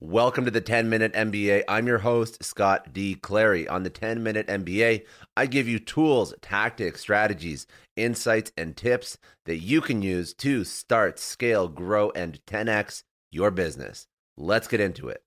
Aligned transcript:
Welcome 0.00 0.44
to 0.44 0.52
the 0.52 0.60
10 0.60 0.88
Minute 0.88 1.12
MBA. 1.12 1.64
I'm 1.66 1.88
your 1.88 1.98
host, 1.98 2.44
Scott 2.44 2.92
D. 2.92 3.16
Clary. 3.16 3.66
On 3.66 3.82
the 3.82 3.90
10 3.90 4.22
Minute 4.22 4.46
MBA, 4.46 5.04
I 5.36 5.46
give 5.46 5.66
you 5.66 5.80
tools, 5.80 6.32
tactics, 6.40 7.00
strategies, 7.00 7.66
insights, 7.96 8.52
and 8.56 8.76
tips 8.76 9.18
that 9.46 9.56
you 9.56 9.80
can 9.80 10.00
use 10.00 10.32
to 10.34 10.62
start, 10.62 11.18
scale, 11.18 11.66
grow, 11.66 12.10
and 12.10 12.38
10x 12.46 13.02
your 13.32 13.50
business. 13.50 14.06
Let's 14.36 14.68
get 14.68 14.78
into 14.78 15.08
it. 15.08 15.24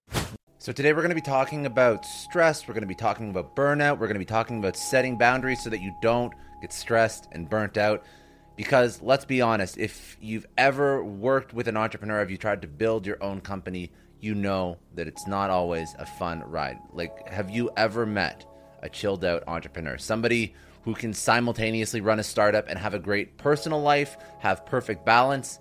So, 0.58 0.72
today 0.72 0.94
we're 0.94 1.02
going 1.02 1.10
to 1.10 1.16
be 1.16 1.22
talking 1.22 1.66
about 1.66 2.06
stress. 2.06 2.66
We're 2.66 2.74
going 2.74 2.84
to 2.84 2.88
be 2.88 2.96
talking 2.96 3.30
about 3.30 3.58
burnout. 3.58 4.00
We're 4.00 4.08
going 4.08 4.14
to 4.14 4.20
be 4.20 4.26
talking 4.26 4.60
about 4.60 4.78
setting 4.78 5.18
boundaries 5.18 5.62
so 5.62 5.70
that 5.70 5.82
you 5.82 5.94
don't 6.02 6.32
get 6.62 6.72
stressed 6.72 7.28
and 7.34 7.50
burnt 7.50 7.76
out. 7.76 8.06
Because 8.56 9.02
let's 9.02 9.26
be 9.26 9.42
honest, 9.42 9.78
if 9.78 10.16
you've 10.22 10.46
ever 10.58 11.04
worked 11.04 11.54
with 11.54 11.68
an 11.68 11.76
entrepreneur, 11.76 12.22
if 12.22 12.32
you 12.32 12.38
tried 12.38 12.62
to 12.62 12.70
build 12.70 13.06
your 13.06 13.22
own 13.22 13.42
company, 13.42 13.92
you 14.22 14.36
know 14.36 14.78
that 14.94 15.08
it's 15.08 15.28
not 15.28 15.50
always 15.50 15.96
a 15.98 16.06
fun 16.06 16.44
ride. 16.46 16.78
Like, 16.94 17.28
have 17.28 17.50
you 17.50 17.72
ever 17.76 18.06
met 18.06 18.46
a 18.84 18.90
chilled 18.90 19.26
out 19.26 19.44
entrepreneur? 19.48 19.98
Somebody 19.98 20.54
who 20.84 20.94
can 20.94 21.14
simultaneously 21.14 22.02
run 22.02 22.20
a 22.20 22.24
startup 22.24 22.68
and 22.70 22.78
have 22.78 22.94
a 22.94 23.00
great 23.00 23.38
personal 23.38 23.82
life, 23.82 24.18
have 24.40 24.66
perfect 24.66 25.06
balance? 25.06 25.60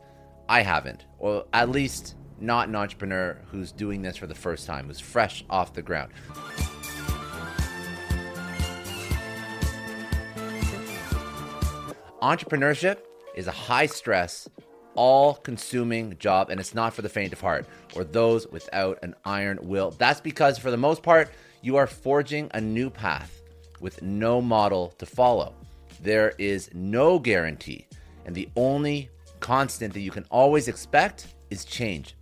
I 0.48 0.60
haven't. 0.60 1.06
Or 1.18 1.46
at 1.52 1.70
least 1.70 2.16
not 2.38 2.68
an 2.68 2.76
entrepreneur 2.76 3.38
who's 3.50 3.72
doing 3.72 4.02
this 4.02 4.16
for 4.16 4.26
the 4.26 4.34
first 4.34 4.66
time, 4.66 4.88
who's 4.88 5.00
fresh 5.00 5.44
off 5.48 5.72
the 5.72 5.82
ground. 5.82 6.12
Entrepreneurship 12.22 12.98
is 13.34 13.46
a 13.46 13.52
high 13.52 13.86
stress, 13.86 14.48
all 15.00 15.32
consuming 15.32 16.14
job, 16.18 16.50
and 16.50 16.60
it's 16.60 16.74
not 16.74 16.92
for 16.92 17.00
the 17.00 17.08
faint 17.08 17.32
of 17.32 17.40
heart 17.40 17.64
or 17.96 18.04
those 18.04 18.46
without 18.48 18.98
an 19.02 19.14
iron 19.24 19.58
will. 19.62 19.92
That's 19.92 20.20
because, 20.20 20.58
for 20.58 20.70
the 20.70 20.76
most 20.76 21.02
part, 21.02 21.30
you 21.62 21.76
are 21.76 21.86
forging 21.86 22.50
a 22.52 22.60
new 22.60 22.90
path 22.90 23.40
with 23.80 24.02
no 24.02 24.42
model 24.42 24.92
to 24.98 25.06
follow. 25.06 25.54
There 26.02 26.34
is 26.36 26.68
no 26.74 27.18
guarantee, 27.18 27.86
and 28.26 28.34
the 28.34 28.50
only 28.56 29.08
constant 29.40 29.94
that 29.94 30.00
you 30.00 30.10
can 30.10 30.26
always 30.30 30.68
expect 30.68 31.28
is 31.48 31.64
change. 31.64 32.14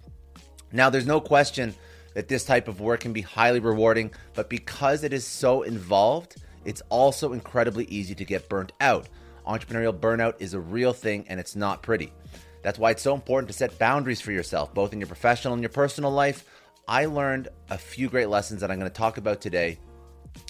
Now, 0.71 0.89
there's 0.89 1.05
no 1.05 1.21
question 1.21 1.75
that 2.15 2.29
this 2.29 2.45
type 2.45 2.69
of 2.69 2.81
work 2.81 3.01
can 3.01 3.13
be 3.13 3.23
highly 3.23 3.59
rewarding, 3.59 4.13
but 4.35 4.49
because 4.49 5.03
it 5.03 5.13
is 5.13 5.27
so 5.27 5.63
involved, 5.63 6.37
it's 6.65 6.83
also 6.91 7.33
incredibly 7.33 7.87
easy 7.87 8.15
to 8.15 8.25
get 8.25 8.49
burnt 8.49 8.71
out. 8.81 9.09
Entrepreneurial 9.49 9.99
burnout 9.99 10.35
is 10.39 10.55
a 10.55 10.61
real 10.61 10.93
thing 10.93 11.25
and 11.29 11.41
it's 11.41 11.57
not 11.57 11.83
pretty. 11.83 12.13
That's 12.69 12.79
why 12.79 12.91
it's 12.91 13.03
so 13.03 13.15
important 13.15 13.49
to 13.49 13.55
set 13.55 13.79
boundaries 13.79 14.21
for 14.21 14.31
yourself, 14.31 14.75
both 14.75 14.93
in 14.93 15.01
your 15.01 15.07
professional 15.07 15.55
and 15.55 15.63
your 15.63 15.71
personal 15.71 16.11
life. 16.11 16.45
I 16.87 17.07
learned 17.07 17.49
a 17.71 17.79
few 17.79 18.11
great 18.11 18.29
lessons 18.29 18.61
that 18.61 18.71
I'm 18.71 18.79
going 18.79 18.91
to 18.91 18.95
talk 18.95 19.17
about 19.17 19.41
today. 19.41 19.79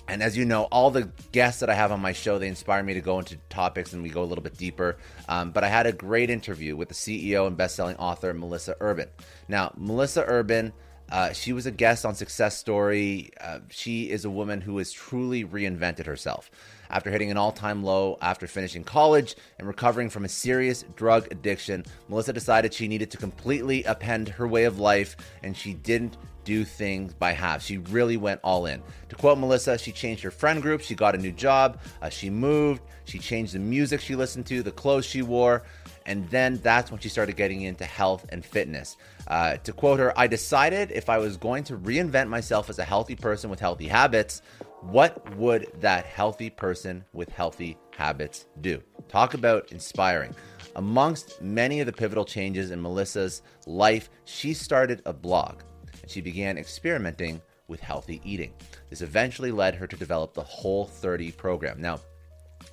And 0.08 0.20
as 0.20 0.36
you 0.36 0.44
know, 0.44 0.64
all 0.64 0.90
the 0.90 1.12
guests 1.30 1.60
that 1.60 1.70
I 1.70 1.74
have 1.74 1.92
on 1.92 2.00
my 2.00 2.12
show, 2.12 2.40
they 2.40 2.48
inspire 2.48 2.82
me 2.82 2.94
to 2.94 3.00
go 3.00 3.20
into 3.20 3.36
topics 3.50 3.92
and 3.92 4.02
we 4.02 4.08
go 4.08 4.24
a 4.24 4.26
little 4.26 4.42
bit 4.42 4.56
deeper. 4.56 4.98
Um, 5.28 5.52
but 5.52 5.62
I 5.62 5.68
had 5.68 5.86
a 5.86 5.92
great 5.92 6.28
interview 6.28 6.74
with 6.74 6.88
the 6.88 6.94
CEO 6.96 7.46
and 7.46 7.56
best-selling 7.56 7.94
author 7.98 8.34
Melissa 8.34 8.74
Urban. 8.80 9.10
Now, 9.46 9.72
Melissa 9.76 10.24
Urban, 10.26 10.72
uh, 11.10 11.32
she 11.32 11.52
was 11.52 11.66
a 11.66 11.70
guest 11.70 12.04
on 12.04 12.14
Success 12.14 12.56
Story. 12.56 13.30
Uh, 13.40 13.60
she 13.70 14.10
is 14.10 14.24
a 14.24 14.30
woman 14.30 14.60
who 14.60 14.78
has 14.78 14.92
truly 14.92 15.44
reinvented 15.44 16.06
herself 16.06 16.50
after 16.90 17.10
hitting 17.10 17.30
an 17.30 17.36
all 17.36 17.52
time 17.52 17.82
low 17.82 18.18
after 18.20 18.46
finishing 18.46 18.84
college 18.84 19.36
and 19.58 19.66
recovering 19.66 20.10
from 20.10 20.24
a 20.24 20.28
serious 20.28 20.84
drug 20.96 21.28
addiction. 21.30 21.84
Melissa 22.08 22.32
decided 22.32 22.74
she 22.74 22.88
needed 22.88 23.10
to 23.10 23.16
completely 23.16 23.82
upend 23.84 24.28
her 24.28 24.46
way 24.46 24.64
of 24.64 24.78
life 24.78 25.16
and 25.42 25.56
she 25.56 25.74
didn't 25.74 26.16
do 26.48 26.64
things 26.64 27.12
by 27.12 27.32
half. 27.32 27.62
She 27.62 27.76
really 27.76 28.16
went 28.16 28.40
all 28.42 28.64
in. 28.64 28.82
To 29.10 29.16
quote 29.16 29.36
Melissa, 29.36 29.76
she 29.76 29.92
changed 29.92 30.22
her 30.22 30.30
friend 30.30 30.62
group, 30.62 30.80
she 30.80 30.94
got 30.94 31.14
a 31.14 31.18
new 31.18 31.30
job, 31.30 31.78
uh, 32.00 32.08
she 32.08 32.30
moved, 32.30 32.80
she 33.04 33.18
changed 33.18 33.52
the 33.52 33.58
music 33.58 34.00
she 34.00 34.16
listened 34.16 34.46
to, 34.46 34.62
the 34.62 34.70
clothes 34.70 35.04
she 35.04 35.20
wore, 35.20 35.64
and 36.06 36.26
then 36.30 36.58
that's 36.62 36.90
when 36.90 37.00
she 37.00 37.10
started 37.10 37.36
getting 37.36 37.60
into 37.60 37.84
health 37.84 38.24
and 38.30 38.42
fitness. 38.42 38.96
Uh, 39.26 39.58
to 39.58 39.74
quote 39.74 40.00
her, 40.00 40.18
I 40.18 40.26
decided 40.26 40.90
if 40.90 41.10
I 41.10 41.18
was 41.18 41.36
going 41.36 41.64
to 41.64 41.76
reinvent 41.76 42.30
myself 42.30 42.70
as 42.70 42.78
a 42.78 42.84
healthy 42.84 43.14
person 43.14 43.50
with 43.50 43.60
healthy 43.60 43.86
habits, 43.86 44.40
what 44.80 45.36
would 45.36 45.70
that 45.80 46.06
healthy 46.06 46.48
person 46.48 47.04
with 47.12 47.28
healthy 47.28 47.76
habits 47.94 48.46
do? 48.62 48.82
Talk 49.08 49.34
about 49.34 49.70
inspiring. 49.70 50.34
Amongst 50.76 51.42
many 51.42 51.80
of 51.80 51.86
the 51.86 51.92
pivotal 51.92 52.24
changes 52.24 52.70
in 52.70 52.80
Melissa's 52.80 53.42
life, 53.66 54.08
she 54.24 54.54
started 54.54 55.02
a 55.04 55.12
blog 55.12 55.60
she 56.08 56.20
began 56.20 56.58
experimenting 56.58 57.40
with 57.66 57.80
healthy 57.80 58.20
eating. 58.24 58.52
This 58.90 59.02
eventually 59.02 59.52
led 59.52 59.74
her 59.74 59.86
to 59.86 59.96
develop 59.96 60.34
the 60.34 60.42
Whole 60.42 60.86
30 60.86 61.32
program. 61.32 61.80
Now, 61.80 62.00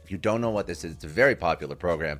if 0.04 0.12
you 0.12 0.18
don't 0.18 0.42
know 0.42 0.52
what 0.52 0.68
this 0.68 0.84
is, 0.84 0.94
it's 0.94 1.04
a 1.04 1.10
very 1.10 1.36
popular 1.36 1.76
program 1.76 2.20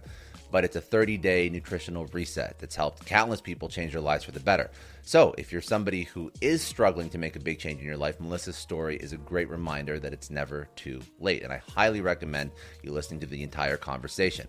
but 0.56 0.64
it's 0.64 0.78
a 0.78 0.82
30 0.82 1.18
day 1.18 1.50
nutritional 1.50 2.06
reset 2.14 2.58
that's 2.60 2.78
helped 2.78 3.06
countless 3.06 3.42
people 3.42 3.68
change 3.68 3.92
their 3.92 4.00
lives 4.00 4.24
for 4.24 4.32
the 4.32 4.40
better. 4.40 4.72
So, 5.02 5.36
if 5.38 5.52
you're 5.52 5.62
somebody 5.62 6.04
who 6.04 6.32
is 6.40 6.64
struggling 6.64 7.10
to 7.10 7.18
make 7.18 7.36
a 7.36 7.42
big 7.42 7.60
change 7.60 7.82
in 7.82 7.86
your 7.86 7.98
life, 7.98 8.22
Melissa's 8.22 8.56
story 8.56 8.96
is 8.96 9.12
a 9.12 9.18
great 9.18 9.50
reminder 9.50 10.00
that 10.00 10.14
it's 10.14 10.30
never 10.30 10.70
too 10.78 11.02
late. 11.20 11.44
And 11.44 11.52
I 11.52 11.62
highly 11.74 12.00
recommend 12.00 12.52
you 12.84 12.94
listening 12.94 13.20
to 13.20 13.26
the 13.26 13.44
entire 13.44 13.76
conversation. 13.76 14.48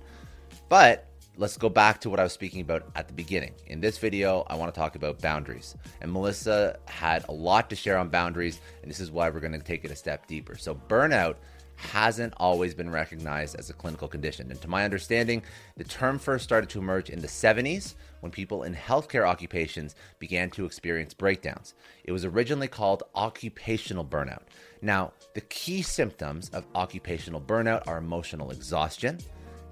But 0.69 1.09
let's 1.39 1.57
go 1.59 1.69
back 1.69 2.01
to 2.01 2.11
what 2.11 2.19
I 2.19 2.23
was 2.23 2.33
speaking 2.33 2.63
about 2.63 2.85
at 2.95 3.09
the 3.09 3.15
beginning. 3.15 3.53
In 3.67 3.81
this 3.81 3.99
video, 3.99 4.45
I 4.49 4.55
want 4.55 4.73
to 4.73 4.79
talk 4.79 4.97
about 4.97 5.21
boundaries. 5.21 5.77
And 6.01 6.11
Melissa 6.11 6.79
had 6.87 7.27
a 7.29 7.33
lot 7.33 7.69
to 7.71 7.77
share 7.77 7.99
on 7.99 8.09
boundaries, 8.09 8.61
and 8.83 8.91
this 8.91 9.01
is 9.01 9.11
why 9.11 9.29
we're 9.29 9.41
going 9.41 9.53
to 9.53 9.59
take 9.59 9.85
it 9.85 9.91
a 9.91 9.97
step 9.97 10.27
deeper. 10.27 10.57
So, 10.57 10.75
burnout 10.75 11.37
hasn't 11.77 12.33
always 12.39 12.75
been 12.75 12.89
recognized 12.89 13.55
as 13.57 13.69
a 13.69 13.75
clinical 13.75 14.09
condition. 14.09 14.51
And 14.51 14.59
to 14.63 14.69
my 14.69 14.85
understanding, 14.85 15.43
the 15.77 15.85
term 15.85 16.19
first 16.19 16.43
started 16.43 16.71
to 16.71 16.79
emerge 16.79 17.11
in 17.11 17.21
the 17.21 17.27
70s 17.27 17.97
when 18.21 18.33
people 18.33 18.63
in 18.63 18.75
healthcare 18.75 19.29
occupations 19.29 19.95
began 20.19 20.49
to 20.53 20.65
experience 20.65 21.13
breakdowns. 21.13 21.75
It 22.05 22.13
was 22.13 22.25
originally 22.25 22.69
called 22.69 23.03
occupational 23.15 24.07
burnout. 24.07 24.45
Now, 24.81 25.13
the 25.35 25.43
key 25.43 25.83
symptoms 25.83 26.49
of 26.51 26.67
occupational 26.75 27.43
burnout 27.43 27.87
are 27.87 27.99
emotional 27.99 28.53
exhaustion, 28.53 29.19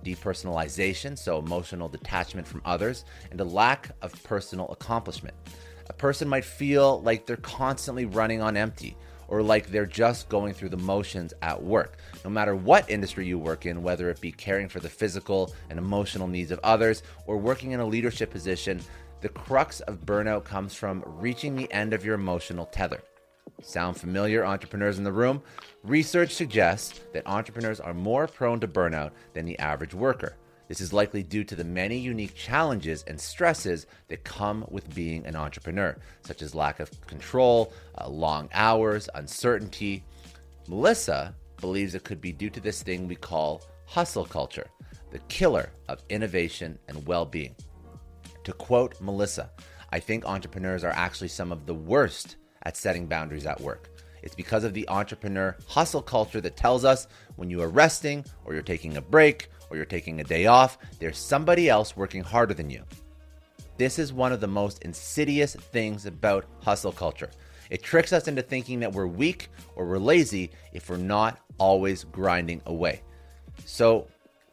depersonalization, 0.04 1.18
so 1.18 1.38
emotional 1.38 1.88
detachment 1.88 2.46
from 2.46 2.62
others, 2.64 3.04
and 3.30 3.40
a 3.40 3.44
lack 3.44 3.90
of 4.02 4.22
personal 4.22 4.68
accomplishment. 4.68 5.34
A 5.88 5.92
person 5.92 6.28
might 6.28 6.44
feel 6.44 7.00
like 7.02 7.26
they're 7.26 7.36
constantly 7.36 8.04
running 8.04 8.40
on 8.40 8.56
empty 8.56 8.96
or 9.28 9.42
like 9.42 9.68
they're 9.68 9.86
just 9.86 10.28
going 10.28 10.54
through 10.54 10.68
the 10.68 10.76
motions 10.76 11.32
at 11.42 11.62
work. 11.62 11.98
No 12.24 12.30
matter 12.30 12.54
what 12.54 12.88
industry 12.90 13.26
you 13.26 13.38
work 13.38 13.66
in, 13.66 13.82
whether 13.82 14.10
it 14.10 14.20
be 14.20 14.32
caring 14.32 14.68
for 14.68 14.80
the 14.80 14.88
physical 14.88 15.54
and 15.70 15.78
emotional 15.78 16.28
needs 16.28 16.50
of 16.50 16.60
others 16.62 17.02
or 17.26 17.36
working 17.36 17.72
in 17.72 17.80
a 17.80 17.86
leadership 17.86 18.30
position, 18.30 18.80
the 19.20 19.28
crux 19.30 19.80
of 19.80 20.04
burnout 20.04 20.44
comes 20.44 20.74
from 20.74 21.02
reaching 21.06 21.56
the 21.56 21.72
end 21.72 21.94
of 21.94 22.04
your 22.04 22.14
emotional 22.14 22.66
tether. 22.66 23.02
Sound 23.62 23.96
familiar, 23.96 24.44
entrepreneurs 24.44 24.99
in 24.99 25.05
the 25.05 25.12
room? 25.12 25.43
Research 25.82 26.32
suggests 26.32 27.00
that 27.12 27.26
entrepreneurs 27.26 27.81
are 27.81 27.94
more 27.94 28.26
prone 28.26 28.61
to 28.61 28.69
burnout 28.69 29.12
than 29.32 29.44
the 29.44 29.58
average 29.58 29.94
worker. 29.94 30.37
This 30.69 30.81
is 30.81 30.93
likely 30.93 31.23
due 31.23 31.44
to 31.44 31.55
the 31.55 31.64
many 31.64 31.99
unique 31.99 32.35
challenges 32.35 33.02
and 33.05 33.20
stresses 33.20 33.87
that 34.08 34.25
come 34.25 34.64
with 34.70 34.94
being 34.94 35.26
an 35.26 35.37
entrepreneur, 35.37 35.96
such 36.23 36.43
as 36.43 36.55
lack 36.55 36.81
of 36.81 36.91
control, 37.06 37.73
uh, 37.99 38.08
long 38.08 38.49
hours, 38.52 39.08
uncertainty. 39.14 40.05
Melissa 40.69 41.35
believes 41.61 41.94
it 41.94 42.05
could 42.05 42.20
be 42.20 42.32
due 42.32 42.50
to 42.50 42.61
this 42.61 42.82
thing 42.82 43.06
we 43.06 43.17
call 43.17 43.62
hustle 43.87 44.25
culture, 44.25 44.69
the 45.11 45.19
killer 45.29 45.70
of 45.88 46.02
innovation 46.08 46.79
and 46.88 47.06
well 47.06 47.26
being. 47.26 47.55
To 48.44 48.52
quote 48.52 49.00
Melissa, 49.00 49.50
I 49.93 50.00
think 50.00 50.25
entrepreneurs 50.25 50.82
are 50.82 50.93
actually 50.93 51.29
some 51.29 51.52
of 51.52 51.67
the 51.67 51.75
worst 51.75 52.37
at 52.64 52.76
setting 52.76 53.06
boundaries 53.06 53.46
at 53.46 53.61
work. 53.61 53.90
It's 54.22 54.34
because 54.34 54.64
of 54.64 54.72
the 54.72 54.88
entrepreneur 54.88 55.56
hustle 55.66 56.00
culture 56.00 56.40
that 56.40 56.56
tells 56.56 56.84
us 56.84 57.08
when 57.37 57.50
you 57.50 57.61
are 57.61 57.69
resting 57.69 58.25
or 58.44 58.55
you're 58.55 58.62
taking 58.62 58.96
a 58.96 59.02
break 59.02 59.49
or 59.69 59.76
you're 59.76 59.84
taking 59.84 60.20
a 60.20 60.25
day 60.25 60.46
off, 60.46 60.78
there's 60.99 61.19
somebody 61.19 61.69
else 61.69 61.96
working 61.96 62.22
harder 62.22 62.55
than 62.55 62.70
you. 62.70 62.82
This 63.76 63.99
is 63.99 64.12
one 64.12 64.32
of 64.32 64.40
the 64.40 64.46
most 64.46 64.82
insidious 64.82 65.55
things 65.55 66.06
about 66.06 66.46
hustle 66.62 66.93
culture. 66.93 67.31
It 67.70 67.82
tricks 67.82 68.12
us 68.12 68.28
into 68.28 68.40
thinking 68.40 68.81
that 68.81 68.93
we're 68.93 69.06
weak 69.06 69.49
or 69.76 69.87
we're 69.87 69.99
lazy 69.99 70.52
if 70.72 70.88
we're 70.88 70.96
not 70.96 71.40
always 71.58 72.05
grinding 72.05 72.62
away. 72.67 73.02
So, 73.64 74.06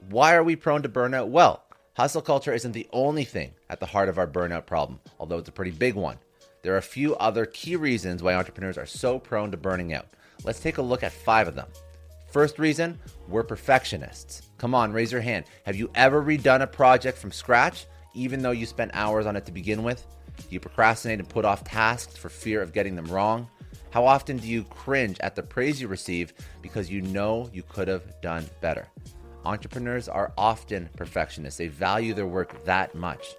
why 0.10 0.34
are 0.34 0.44
we 0.44 0.56
prone 0.56 0.81
to 0.81 0.90
burnout? 0.90 1.30
Well, 1.30 1.64
hustle 1.94 2.22
culture 2.22 2.54
isn't 2.54 2.72
the 2.72 2.88
only 2.92 3.24
thing 3.24 3.52
at 3.69 3.80
the 3.80 3.86
heart 3.86 4.10
of 4.10 4.18
our 4.18 4.28
burnout 4.28 4.66
problem, 4.66 5.00
although 5.19 5.38
it's 5.38 5.50
a 5.50 5.54
pretty 5.54 5.72
big 5.72 5.96
one. 5.96 6.18
There 6.63 6.74
are 6.75 6.78
a 6.78 6.81
few 6.81 7.16
other 7.16 7.46
key 7.48 7.75
reasons 7.75 8.22
why 8.22 8.36
entrepreneurs 8.36 8.78
are 8.78 8.86
so 8.86 9.18
prone 9.18 9.50
to 9.52 9.58
burning 9.58 9.94
out. 9.94 10.08
Let's 10.44 10.60
take 10.60 10.78
a 10.78 10.81
look 10.81 11.02
at 11.02 11.12
five 11.12 11.48
of 11.48 11.56
them. 11.56 11.68
First 12.31 12.60
reason, 12.60 13.00
we're 13.28 13.44
perfectionists. 13.44 14.44
Come 14.58 14.75
on, 14.75 14.94
raise 14.94 15.12
your 15.12 15.22
hand. 15.22 15.46
Have 15.66 15.75
you 15.75 15.90
ever 15.96 16.24
redone 16.24 16.62
a 16.62 16.68
project 16.68 17.18
from 17.18 17.31
scratch, 17.31 17.88
even 18.13 18.42
though 18.42 18.52
you 18.52 18.66
spent 18.66 18.92
hours 18.94 19.25
on 19.25 19.36
it 19.36 19.46
to 19.48 19.52
begin 19.52 19.84
with? 19.84 20.06
Do 20.38 20.46
you 20.50 20.60
procrastinate 20.60 21.19
and 21.19 21.28
put 21.28 21.46
off 21.46 21.63
tasks 21.63 22.16
for 22.16 22.30
fear 22.30 22.62
of 22.62 22.74
getting 22.74 22.96
them 22.96 23.07
wrong? 23.07 23.50
How 23.90 24.06
often 24.06 24.38
do 24.38 24.48
you 24.48 24.64
cringe 24.66 25.18
at 25.19 25.36
the 25.36 25.44
praise 25.44 25.81
you 25.81 25.88
receive 25.88 26.34
because 26.62 26.90
you 26.90 27.02
know 27.02 27.50
you 27.52 27.64
could 27.64 27.88
have 27.88 28.22
done 28.22 28.46
better? 28.62 28.88
Entrepreneurs 29.44 30.07
are 30.07 30.31
often 30.38 30.90
perfectionists, 30.96 31.57
they 31.57 31.68
value 31.68 32.14
their 32.14 32.28
work 32.28 32.64
that 32.66 32.94
much. 32.94 33.36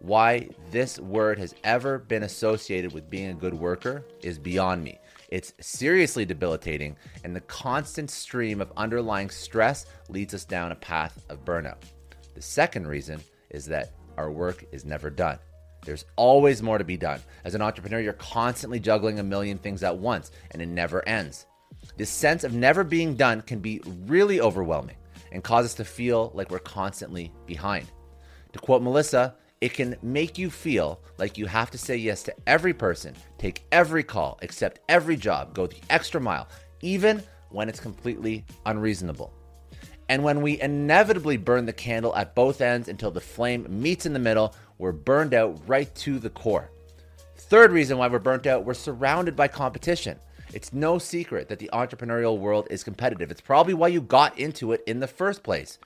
Why 0.00 0.48
this 0.70 0.98
word 0.98 1.38
has 1.38 1.54
ever 1.62 1.98
been 1.98 2.22
associated 2.22 2.92
with 2.92 3.10
being 3.10 3.28
a 3.30 3.34
good 3.34 3.52
worker 3.52 4.02
is 4.22 4.38
beyond 4.38 4.82
me. 4.82 4.98
It's 5.28 5.52
seriously 5.60 6.24
debilitating, 6.24 6.96
and 7.22 7.36
the 7.36 7.42
constant 7.42 8.10
stream 8.10 8.62
of 8.62 8.72
underlying 8.78 9.28
stress 9.28 9.84
leads 10.08 10.32
us 10.32 10.46
down 10.46 10.72
a 10.72 10.76
path 10.76 11.22
of 11.28 11.44
burnout. 11.44 11.82
The 12.34 12.40
second 12.40 12.86
reason 12.86 13.20
is 13.50 13.66
that 13.66 13.92
our 14.16 14.30
work 14.30 14.64
is 14.72 14.86
never 14.86 15.10
done. 15.10 15.38
There's 15.84 16.06
always 16.16 16.62
more 16.62 16.78
to 16.78 16.84
be 16.84 16.96
done. 16.96 17.20
As 17.44 17.54
an 17.54 17.60
entrepreneur, 17.60 18.00
you're 18.00 18.14
constantly 18.14 18.80
juggling 18.80 19.18
a 19.18 19.22
million 19.22 19.58
things 19.58 19.82
at 19.82 19.98
once, 19.98 20.30
and 20.52 20.62
it 20.62 20.66
never 20.66 21.06
ends. 21.06 21.44
This 21.98 22.08
sense 22.08 22.42
of 22.42 22.54
never 22.54 22.84
being 22.84 23.16
done 23.16 23.42
can 23.42 23.58
be 23.58 23.82
really 24.06 24.40
overwhelming 24.40 24.96
and 25.30 25.44
cause 25.44 25.66
us 25.66 25.74
to 25.74 25.84
feel 25.84 26.32
like 26.34 26.50
we're 26.50 26.58
constantly 26.58 27.34
behind. 27.44 27.86
To 28.54 28.58
quote 28.58 28.82
Melissa, 28.82 29.36
it 29.60 29.74
can 29.74 29.96
make 30.02 30.38
you 30.38 30.50
feel 30.50 31.00
like 31.18 31.36
you 31.36 31.46
have 31.46 31.70
to 31.70 31.78
say 31.78 31.96
yes 31.96 32.22
to 32.22 32.34
every 32.46 32.72
person, 32.72 33.14
take 33.38 33.64
every 33.70 34.02
call, 34.02 34.38
accept 34.42 34.80
every 34.88 35.16
job, 35.16 35.54
go 35.54 35.66
the 35.66 35.76
extra 35.90 36.20
mile, 36.20 36.48
even 36.80 37.22
when 37.50 37.68
it's 37.68 37.80
completely 37.80 38.44
unreasonable. 38.64 39.32
And 40.08 40.24
when 40.24 40.40
we 40.40 40.60
inevitably 40.60 41.36
burn 41.36 41.66
the 41.66 41.72
candle 41.72 42.16
at 42.16 42.34
both 42.34 42.60
ends 42.60 42.88
until 42.88 43.10
the 43.10 43.20
flame 43.20 43.66
meets 43.68 44.06
in 44.06 44.12
the 44.12 44.18
middle, 44.18 44.54
we're 44.78 44.92
burned 44.92 45.34
out 45.34 45.60
right 45.68 45.94
to 45.96 46.18
the 46.18 46.30
core. 46.30 46.70
Third 47.36 47.70
reason 47.70 47.98
why 47.98 48.08
we're 48.08 48.18
burnt 48.18 48.46
out, 48.46 48.64
we're 48.64 48.74
surrounded 48.74 49.36
by 49.36 49.48
competition. 49.48 50.18
It's 50.52 50.72
no 50.72 50.98
secret 50.98 51.48
that 51.48 51.58
the 51.58 51.70
entrepreneurial 51.72 52.38
world 52.38 52.66
is 52.70 52.82
competitive. 52.82 53.30
It's 53.30 53.40
probably 53.40 53.74
why 53.74 53.88
you 53.88 54.00
got 54.00 54.38
into 54.38 54.72
it 54.72 54.82
in 54.86 55.00
the 55.00 55.06
first 55.06 55.42
place. 55.42 55.78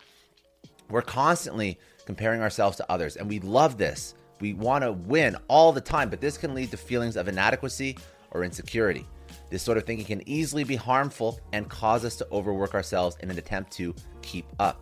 We're 0.90 1.02
constantly 1.02 1.78
comparing 2.06 2.40
ourselves 2.40 2.76
to 2.78 2.90
others. 2.90 3.16
And 3.16 3.28
we 3.28 3.40
love 3.40 3.78
this. 3.78 4.14
We 4.40 4.52
want 4.52 4.84
to 4.84 4.92
win 4.92 5.36
all 5.48 5.72
the 5.72 5.80
time, 5.80 6.10
but 6.10 6.20
this 6.20 6.36
can 6.36 6.54
lead 6.54 6.70
to 6.72 6.76
feelings 6.76 7.16
of 7.16 7.28
inadequacy 7.28 7.98
or 8.30 8.44
insecurity. 8.44 9.06
This 9.50 9.62
sort 9.62 9.78
of 9.78 9.84
thinking 9.84 10.06
can 10.06 10.28
easily 10.28 10.64
be 10.64 10.76
harmful 10.76 11.40
and 11.52 11.68
cause 11.68 12.04
us 12.04 12.16
to 12.16 12.26
overwork 12.32 12.74
ourselves 12.74 13.16
in 13.20 13.30
an 13.30 13.38
attempt 13.38 13.72
to 13.72 13.94
keep 14.22 14.46
up. 14.58 14.80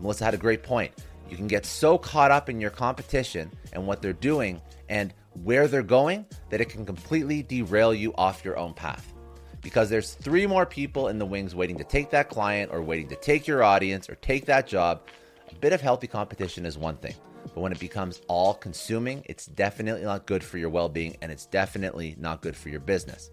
Melissa 0.00 0.24
had 0.24 0.34
a 0.34 0.38
great 0.38 0.62
point. 0.62 0.92
You 1.28 1.36
can 1.36 1.46
get 1.46 1.66
so 1.66 1.98
caught 1.98 2.30
up 2.30 2.48
in 2.48 2.60
your 2.60 2.70
competition 2.70 3.50
and 3.72 3.86
what 3.86 4.00
they're 4.00 4.12
doing 4.12 4.60
and 4.88 5.12
where 5.42 5.68
they're 5.68 5.82
going 5.82 6.24
that 6.50 6.60
it 6.60 6.68
can 6.68 6.86
completely 6.86 7.42
derail 7.42 7.92
you 7.92 8.14
off 8.14 8.44
your 8.44 8.56
own 8.56 8.74
path. 8.74 9.12
Because 9.60 9.90
there's 9.90 10.14
three 10.14 10.46
more 10.46 10.64
people 10.64 11.08
in 11.08 11.18
the 11.18 11.26
wings 11.26 11.54
waiting 11.54 11.76
to 11.78 11.84
take 11.84 12.10
that 12.10 12.28
client 12.28 12.70
or 12.72 12.80
waiting 12.80 13.08
to 13.08 13.16
take 13.16 13.46
your 13.46 13.62
audience 13.62 14.08
or 14.08 14.14
take 14.16 14.46
that 14.46 14.66
job 14.66 15.02
a 15.50 15.54
bit 15.56 15.72
of 15.72 15.80
healthy 15.80 16.06
competition 16.06 16.66
is 16.66 16.76
one 16.76 16.96
thing, 16.96 17.14
but 17.54 17.60
when 17.60 17.72
it 17.72 17.80
becomes 17.80 18.20
all 18.28 18.54
consuming, 18.54 19.22
it's 19.26 19.46
definitely 19.46 20.02
not 20.02 20.26
good 20.26 20.44
for 20.44 20.58
your 20.58 20.68
well 20.68 20.88
being 20.88 21.16
and 21.22 21.32
it's 21.32 21.46
definitely 21.46 22.14
not 22.18 22.42
good 22.42 22.56
for 22.56 22.68
your 22.68 22.80
business. 22.80 23.30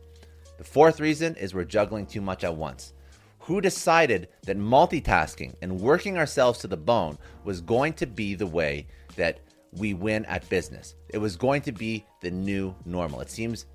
The 0.58 0.64
fourth 0.64 1.00
reason 1.00 1.36
is 1.36 1.54
we're 1.54 1.66
juggling 1.66 2.06
too 2.06 2.22
much 2.22 2.44
at 2.44 2.56
once. 2.56 2.94
Who 3.40 3.62
decided 3.62 4.30
that 4.44 4.58
multitasking 4.58 5.56
and 5.62 5.80
working 5.80 6.18
ourselves 6.18 6.60
to 6.60 6.68
the 6.68 6.78
bone 6.78 7.18
was 7.44 7.62
going 7.62 7.94
to 7.94 8.08
be 8.08 8.34
the 8.34 8.48
way 8.48 8.88
that 9.18 9.40
we 9.74 9.94
win 9.94 10.26
at 10.26 10.50
business? 10.50 10.96
It 11.10 11.18
was 11.18 11.36
going 11.36 11.62
to 11.64 11.72
be 11.72 12.06
the 12.22 12.32
new 12.32 12.74
normal. 12.86 13.22
It 13.22 13.30
seems 13.30 13.66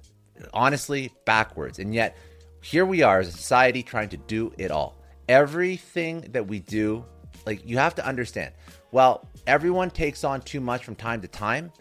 honestly 0.55 1.13
backwards. 1.25 1.79
And 1.79 1.95
yet, 1.95 2.17
here 2.61 2.85
we 2.85 3.03
are 3.03 3.21
as 3.21 3.29
a 3.29 3.33
society 3.33 3.83
trying 3.83 4.09
to 4.11 4.17
do 4.17 4.53
it 4.59 4.71
all. 4.71 4.97
Everything 5.29 6.23
that 6.33 6.47
we 6.47 6.61
do 6.61 7.05
like 7.47 7.67
you 7.67 7.79
have 7.79 7.95
to 7.95 8.07
understand. 8.07 8.53
Well, 8.93 9.29
everyone 9.47 9.91
takes 9.91 10.25
on 10.25 10.43
too 10.43 10.61
much 10.61 10.85
from 10.85 10.95
time 10.95 11.21
to 11.23 11.29
time. 11.29 11.73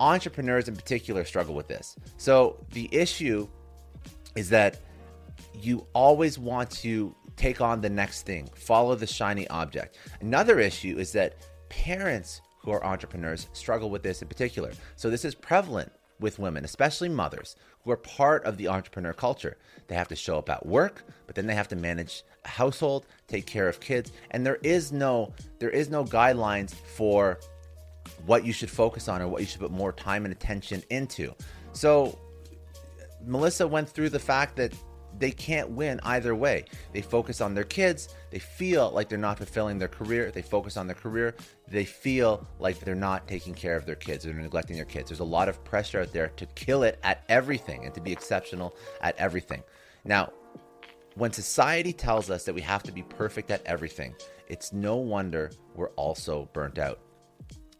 Entrepreneurs 0.00 0.68
in 0.68 0.76
particular 0.76 1.24
struggle 1.24 1.54
with 1.54 1.66
this. 1.66 1.96
So 2.16 2.64
the 2.72 2.88
issue 2.92 3.48
is 4.36 4.48
that 4.50 4.78
you 5.54 5.86
always 5.92 6.38
want 6.38 6.70
to 6.70 7.14
take 7.36 7.60
on 7.60 7.80
the 7.80 7.90
next 7.90 8.22
thing, 8.22 8.48
follow 8.54 8.94
the 8.94 9.06
shiny 9.06 9.48
object. 9.48 9.96
Another 10.20 10.60
issue 10.60 10.98
is 10.98 11.12
that 11.12 11.36
parents 11.68 12.40
who 12.60 12.70
are 12.70 12.84
entrepreneurs 12.84 13.48
struggle 13.52 13.90
with 13.90 14.02
this 14.02 14.22
in 14.22 14.28
particular. 14.28 14.72
So 14.96 15.10
this 15.10 15.24
is 15.24 15.34
prevalent 15.34 15.90
with 16.20 16.38
women, 16.38 16.64
especially 16.64 17.08
mothers 17.08 17.56
who 17.88 17.92
are 17.92 17.96
part 17.96 18.44
of 18.44 18.58
the 18.58 18.68
entrepreneur 18.68 19.14
culture. 19.14 19.56
They 19.86 19.94
have 19.94 20.08
to 20.08 20.16
show 20.16 20.36
up 20.36 20.50
at 20.50 20.66
work, 20.66 21.04
but 21.26 21.34
then 21.34 21.46
they 21.46 21.54
have 21.54 21.68
to 21.68 21.76
manage 21.76 22.22
a 22.44 22.48
household, 22.48 23.06
take 23.28 23.46
care 23.46 23.66
of 23.66 23.80
kids, 23.80 24.12
and 24.32 24.44
there 24.44 24.58
is 24.62 24.92
no 24.92 25.32
there 25.58 25.70
is 25.70 25.88
no 25.88 26.04
guidelines 26.04 26.74
for 26.74 27.38
what 28.26 28.44
you 28.44 28.52
should 28.52 28.70
focus 28.70 29.08
on 29.08 29.22
or 29.22 29.28
what 29.28 29.40
you 29.40 29.46
should 29.46 29.60
put 29.60 29.70
more 29.70 29.92
time 29.92 30.26
and 30.26 30.32
attention 30.32 30.82
into. 30.90 31.34
So 31.72 32.18
Melissa 33.24 33.66
went 33.66 33.88
through 33.88 34.10
the 34.10 34.18
fact 34.18 34.56
that 34.56 34.74
they 35.18 35.30
can't 35.30 35.70
win 35.70 36.00
either 36.04 36.34
way. 36.34 36.64
They 36.92 37.02
focus 37.02 37.40
on 37.40 37.54
their 37.54 37.64
kids, 37.64 38.14
they 38.30 38.38
feel 38.38 38.90
like 38.90 39.08
they're 39.08 39.18
not 39.18 39.38
fulfilling 39.38 39.78
their 39.78 39.88
career. 39.88 40.30
They 40.30 40.42
focus 40.42 40.76
on 40.76 40.86
their 40.86 40.96
career, 40.96 41.34
they 41.66 41.84
feel 41.84 42.46
like 42.58 42.80
they're 42.80 42.94
not 42.94 43.26
taking 43.26 43.54
care 43.54 43.76
of 43.76 43.86
their 43.86 43.94
kids, 43.94 44.24
they're 44.24 44.34
neglecting 44.34 44.76
their 44.76 44.84
kids. 44.84 45.10
There's 45.10 45.20
a 45.20 45.24
lot 45.24 45.48
of 45.48 45.62
pressure 45.64 46.00
out 46.00 46.12
there 46.12 46.28
to 46.28 46.46
kill 46.46 46.82
it 46.82 46.98
at 47.02 47.24
everything 47.28 47.84
and 47.84 47.94
to 47.94 48.00
be 48.00 48.12
exceptional 48.12 48.76
at 49.00 49.16
everything. 49.16 49.62
Now, 50.04 50.32
when 51.14 51.32
society 51.32 51.92
tells 51.92 52.30
us 52.30 52.44
that 52.44 52.54
we 52.54 52.60
have 52.60 52.82
to 52.84 52.92
be 52.92 53.02
perfect 53.02 53.50
at 53.50 53.64
everything, 53.66 54.14
it's 54.48 54.72
no 54.72 54.96
wonder 54.96 55.50
we're 55.74 55.90
also 55.90 56.48
burnt 56.52 56.78
out. 56.78 57.00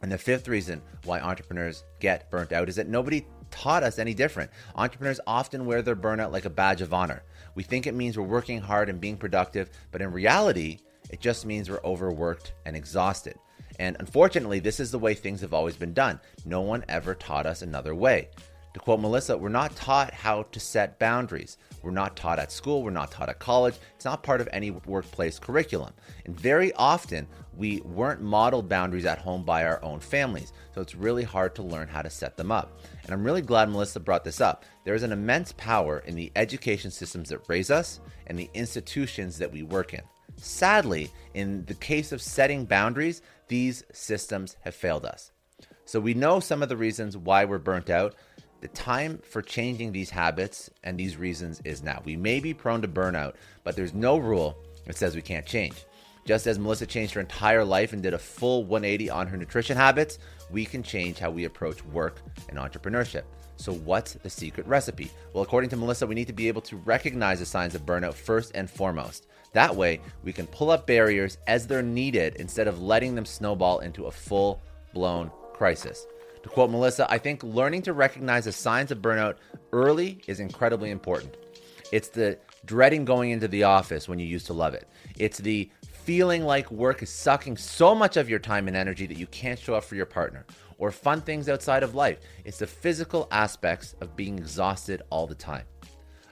And 0.03 0.11
the 0.11 0.19
fifth 0.19 0.49
reason 0.49 0.83
why 1.05 1.21
entrepreneurs 1.21 1.85
get 2.01 2.31
burnt 2.31 2.53
out 2.53 2.69
is 2.69 2.77
that 2.77 2.89
nobody 2.89 3.25
taught 3.51 3.83
us 3.83 3.99
any 3.99 4.15
different. 4.15 4.51
Entrepreneurs 4.75 5.21
often 5.27 5.67
wear 5.67 5.83
their 5.83 5.97
burnout 5.97 6.33
like 6.33 6.45
a 6.45 6.51
badge 6.51 6.81
of 6.81 6.95
honor. 6.95 7.23
We 7.55 7.63
think 7.63 7.87
it 7.87 7.95
means 7.95 8.17
we're 8.17 8.25
working 8.25 8.61
hard 8.61 8.89
and 8.89 9.01
being 9.01 9.17
productive, 9.17 9.71
but 9.91 10.03
in 10.03 10.13
reality, 10.13 10.79
it 11.11 11.21
just 11.21 11.47
means 11.47 11.69
we're 11.69 11.81
overworked 11.85 12.53
and 12.67 12.77
exhausted. 12.77 13.39
And 13.79 13.97
unfortunately, 14.01 14.59
this 14.59 14.81
is 14.81 14.91
the 14.91 14.99
way 14.99 15.15
things 15.15 15.41
have 15.41 15.55
always 15.55 15.77
been 15.77 15.95
done. 15.95 16.21
No 16.45 16.61
one 16.61 16.85
ever 16.89 17.15
taught 17.15 17.47
us 17.47 17.63
another 17.63 17.95
way. 17.95 18.29
To 18.75 18.81
quote 18.81 19.01
Melissa, 19.01 19.37
we're 19.37 19.49
not 19.49 19.75
taught 19.77 20.13
how 20.13 20.43
to 20.43 20.61
set 20.61 20.99
boundaries. 20.99 21.57
We're 21.83 21.91
not 21.91 22.17
taught 22.17 22.39
at 22.39 22.53
school, 22.53 22.83
we're 22.83 22.91
not 22.91 23.11
taught 23.11 23.29
at 23.29 23.39
college. 23.39 23.77
It's 23.95 24.05
not 24.05 24.23
part 24.23 24.41
of 24.41 24.49
any 24.53 24.71
workplace 24.71 25.39
curriculum. 25.39 25.95
And 26.27 26.39
very 26.39 26.73
often, 26.75 27.27
we 27.59 27.81
weren't 27.81 28.23
modeled 28.23 28.69
boundaries 28.69 29.05
at 29.05 29.19
home 29.19 29.43
by 29.43 29.65
our 29.65 29.83
own 29.85 29.99
families. 29.99 30.53
So 30.75 30.81
it's 30.81 30.95
really 30.95 31.25
hard 31.25 31.57
to 31.57 31.63
learn 31.63 31.89
how 31.89 32.03
to 32.03 32.09
set 32.09 32.37
them 32.37 32.53
up. 32.53 32.79
And 33.03 33.13
I'm 33.13 33.25
really 33.25 33.43
glad 33.43 33.69
Melissa 33.69 33.99
brought 33.99 34.23
this 34.23 34.41
up. 34.41 34.65
There 34.85 34.95
is 34.95 35.03
an 35.03 35.11
immense 35.11 35.53
power 35.53 35.99
in 36.07 36.15
the 36.15 36.31
education 36.37 36.93
systems 36.93 37.29
that 37.31 37.49
raise 37.49 37.71
us 37.71 37.99
and 38.29 38.39
the 38.39 38.49
institutions 38.55 39.39
that 39.39 39.53
we 39.53 39.65
work 39.65 39.93
in. 39.93 40.03
Sadly, 40.37 41.11
in 41.35 41.65
the 41.65 41.75
case 41.75 42.13
of 42.13 42.23
setting 42.23 42.65
boundaries, 42.65 43.23
these 43.49 43.83
systems 43.93 44.57
have 44.61 44.75
failed 44.75 45.05
us. 45.05 45.33
So 45.85 45.99
we 45.99 46.15
know 46.15 46.39
some 46.39 46.63
of 46.63 46.69
the 46.69 46.77
reasons 46.77 47.17
why 47.17 47.45
we're 47.45 47.59
burnt 47.59 47.91
out. 47.91 48.15
The 48.61 48.69
time 48.69 49.19
for 49.29 49.43
changing 49.43 49.91
these 49.91 50.11
habits 50.11 50.71
and 50.85 50.97
these 50.97 51.17
reasons 51.17 51.61
is 51.65 51.83
now. 51.83 52.03
We 52.05 52.15
may 52.15 52.39
be 52.39 52.55
prone 52.55 52.83
to 52.83 52.89
burnout, 52.89 53.35
but 53.65 53.75
there's 53.75 53.95
no 53.95 54.19
rule 54.19 54.57
that 54.87 54.97
says 54.97 55.17
we 55.17 55.23
can't 55.23 55.47
change. 55.47 55.75
Just 56.29 56.47
as 56.47 56.59
Melissa 56.59 56.85
changed 56.85 57.15
her 57.15 57.23
entire 57.23 57.65
life 57.65 57.95
and 57.95 58.03
did 58.03 58.13
a 58.13 58.19
full 58.19 58.63
180 58.65 59.09
on 59.09 59.27
her 59.29 59.39
nutrition 59.39 59.79
habits, 59.79 60.19
we 60.51 60.67
can 60.67 60.83
change 60.83 61.19
how 61.19 61.31
we 61.31 61.47
approach 61.47 61.83
work 61.87 62.21
and 62.51 62.59
entrepreneurship. 62.59 63.23
So, 63.57 63.73
what's 63.73 64.13
the 64.13 64.29
secret 64.29 64.67
recipe? 64.67 65.11
Well, 65.33 65.43
according 65.43 65.71
to 65.71 65.79
Melissa, 65.79 66.07
we 66.07 66.15
need 66.15 66.27
to 66.27 66.35
be 66.35 66.47
able 66.47 66.61
to 66.61 66.77
recognize 66.77 67.39
the 67.39 67.47
signs 67.47 67.75
of 67.75 67.87
burnout 67.87 68.13
first 68.13 68.53
and 68.55 68.69
foremost. 68.69 69.27
That 69.55 69.75
way, 69.75 70.03
we 70.23 70.35
can 70.35 70.47
pull 70.49 70.71
up 70.71 70.87
barriers 70.87 71.39
as 71.47 71.67
they're 71.67 71.81
needed 71.81 72.37
instead 72.37 72.69
of 72.69 72.83
letting 72.83 73.15
them 73.15 73.25
snowball 73.25 73.79
into 73.79 74.05
a 74.05 74.11
full 74.11 74.61
blown 74.93 75.31
crisis. 75.55 76.07
To 76.43 76.51
quote 76.51 76.69
Melissa, 76.69 77.11
I 77.11 77.17
think 77.17 77.43
learning 77.43 77.81
to 77.85 77.95
recognize 77.95 78.45
the 78.45 78.53
signs 78.53 78.91
of 78.91 78.99
burnout 78.99 79.37
early 79.73 80.21
is 80.27 80.41
incredibly 80.41 80.91
important. 80.91 81.39
It's 81.91 82.09
the 82.09 82.39
dreading 82.67 83.07
going 83.07 83.31
into 83.31 83.49
the 83.49 83.63
office 83.63 84.09
when 84.09 84.19
you 84.19 84.27
used 84.27 84.47
to 84.47 84.53
love 84.53 84.75
it. 84.75 84.87
It's 85.17 85.39
the 85.39 85.71
feeling 86.09 86.43
like 86.43 86.71
work 86.71 87.03
is 87.03 87.11
sucking 87.11 87.55
so 87.55 87.95
much 87.95 88.17
of 88.17 88.31
your 88.31 88.39
time 88.39 88.67
and 88.67 88.75
energy 88.75 89.05
that 89.05 89.19
you 89.19 89.27
can't 89.27 89.59
show 89.59 89.75
up 89.75 89.85
for 89.85 89.95
your 89.95 90.07
partner 90.07 90.47
or 90.79 90.91
fun 90.91 91.21
things 91.21 91.51
outside 91.51 91.83
of 91.83 91.95
life. 91.95 92.19
It's 92.47 92.61
the 92.61 92.67
physical 92.67 93.29
aspects 93.31 93.95
of 94.01 94.17
being 94.17 94.39
exhausted 94.39 95.03
all 95.11 95.27
the 95.27 95.35
time. 95.35 95.67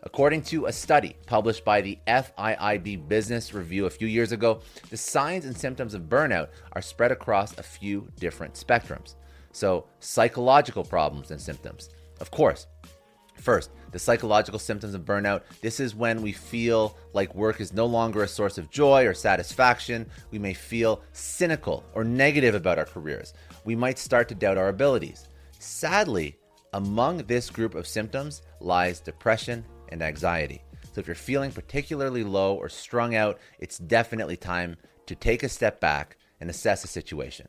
According 0.03 0.45
to 0.45 0.65
a 0.65 0.73
study 0.73 1.15
published 1.27 1.63
by 1.63 1.83
the 1.83 1.99
FIIB 2.07 3.07
Business 3.07 3.53
Review 3.53 3.85
a 3.85 3.91
few 3.91 4.09
years 4.09 4.33
ago, 4.33 4.63
the 4.89 4.97
signs 4.97 5.45
and 5.45 5.55
symptoms 5.55 5.93
of 5.93 6.05
burnout 6.05 6.49
are 6.73 6.81
spread 6.81 7.13
across 7.13 7.59
a 7.59 7.63
few 7.63 8.09
different 8.19 8.55
spectrums. 8.55 9.17
So, 9.53 9.89
psychological 10.01 10.85
problems 10.85 11.33
and 11.33 11.41
symptoms. 11.41 11.91
Of 12.23 12.31
course, 12.31 12.67
First, 13.39 13.71
the 13.93 13.99
psychological 13.99 14.59
symptoms 14.59 14.95
of 14.95 15.05
burnout. 15.05 15.43
This 15.61 15.81
is 15.81 15.95
when 15.95 16.21
we 16.23 16.33
feel 16.33 16.97
like 17.13 17.35
work 17.35 17.61
is 17.61 17.73
no 17.73 17.87
longer 17.87 18.23
a 18.23 18.29
source 18.29 18.59
of 18.59 18.71
joy 18.71 19.07
or 19.07 19.15
satisfaction. 19.15 20.07
We 20.31 20.39
may 20.39 20.55
feel 20.55 21.03
cynical 21.13 21.85
or 21.95 22.05
negative 22.05 22.55
about 22.55 22.79
our 22.79 22.85
careers. 22.85 23.35
We 23.65 23.77
might 23.77 23.99
start 23.99 24.29
to 24.29 24.35
doubt 24.35 24.59
our 24.59 24.69
abilities. 24.69 25.29
Sadly, 25.59 26.37
among 26.73 27.19
this 27.19 27.49
group 27.49 27.75
of 27.75 27.87
symptoms 27.87 28.43
lies 28.61 29.01
depression 29.01 29.65
and 29.91 30.03
anxiety. 30.03 30.63
So 30.93 31.01
if 31.01 31.07
you're 31.07 31.15
feeling 31.15 31.53
particularly 31.53 32.25
low 32.25 32.55
or 32.55 32.69
strung 32.69 33.15
out, 33.15 33.39
it's 33.59 33.79
definitely 33.79 34.37
time 34.37 34.77
to 35.07 35.15
take 35.15 35.43
a 35.43 35.49
step 35.49 35.81
back 35.81 36.17
and 36.41 36.51
assess 36.51 36.83
the 36.83 36.89
situation. 36.89 37.47